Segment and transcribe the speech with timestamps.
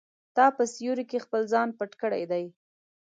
[0.35, 2.43] تا په سیوري کې خپل ځان پټ کړی دی.